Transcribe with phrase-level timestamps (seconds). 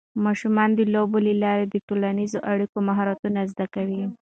[0.25, 4.03] ماشومان د لوبو له لارې د ټولنیزو اړیکو مهارتونه زده کوي.